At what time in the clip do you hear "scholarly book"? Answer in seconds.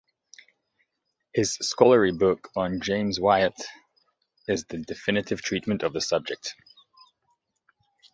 1.61-2.49